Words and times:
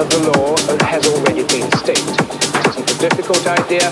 of 0.00 0.08
the 0.08 0.32
law 0.32 0.56
has 0.88 1.04
already 1.12 1.44
been 1.44 1.68
stated. 1.76 2.16
It 2.16 2.72
isn't 2.72 2.88
a 2.88 2.98
difficult 3.04 3.44
idea. 3.44 3.84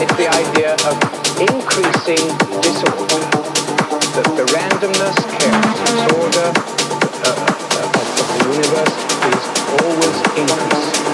It's 0.00 0.16
the 0.16 0.24
idea 0.24 0.72
of 0.88 0.96
increasing 1.36 2.24
disorder. 2.64 3.20
That 4.16 4.24
the 4.40 4.48
randomness, 4.56 5.16
chaos, 5.36 5.76
disorder 5.84 6.48
uh, 6.48 7.36
uh, 7.36 7.84
of, 7.84 8.24
the 8.24 8.56
universe 8.56 8.96
is 9.36 9.42
always 9.84 10.16
increasing. 10.40 11.04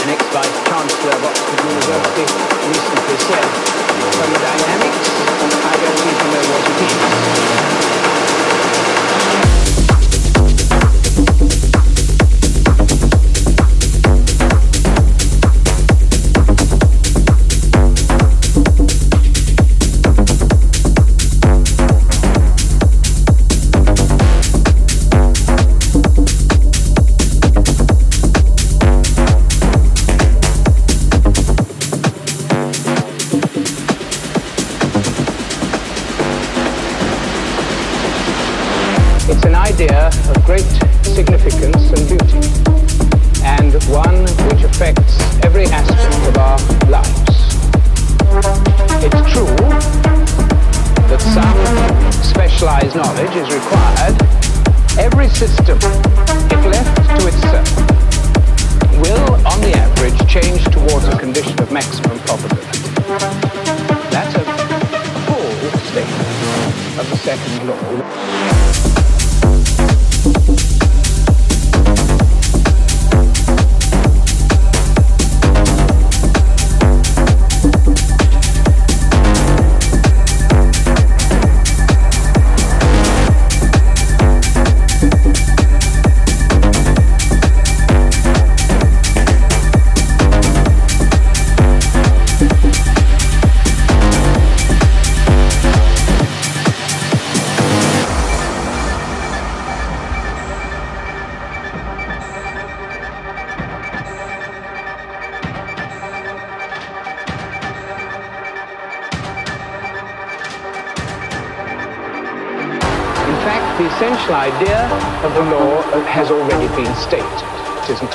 An 0.00 0.08
ex-vice 0.08 0.56
chancellor 0.72 1.12
of 1.12 1.28
Oxford 1.28 1.60
University 1.68 2.24
recently 2.64 3.18
said, 3.28 3.48
thermodynamics, 4.16 5.04
I 5.68 5.74
don't 5.84 6.00
even 6.00 6.28
know 6.32 6.44
what 6.48 6.64
it 6.64 7.76
is. 7.76 7.81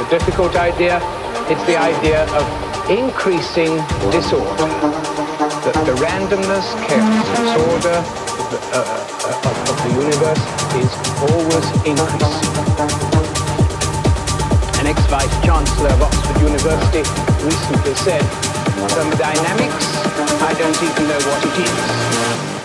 Difficult 0.10 0.56
idea. 0.56 1.00
It's 1.50 1.64
the 1.66 1.78
idea 1.78 2.24
of 2.36 2.46
increasing 2.90 3.78
disorder. 4.12 4.68
The, 5.64 5.72
the 5.88 5.96
randomness, 6.00 6.68
chaos, 6.88 7.28
disorder 7.36 7.98
of 7.98 8.46
the, 8.52 8.60
uh, 8.72 8.84
uh, 8.84 9.48
of, 9.48 9.56
of 9.72 9.78
the 9.84 9.92
universe 10.04 10.44
is 10.80 10.92
always 11.32 11.68
increasing. 11.86 12.54
An 14.80 14.88
ex-vice 14.88 15.36
chancellor 15.44 15.90
of 15.90 16.02
Oxford 16.02 16.42
University 16.42 17.04
recently 17.44 17.96
said, 17.96 18.24
thermodynamics, 18.92 19.88
I 20.44 20.54
don't 20.58 20.82
even 20.84 21.08
know 21.08 21.20
what 21.28 21.46
it 21.46 22.52
is. 22.52 22.57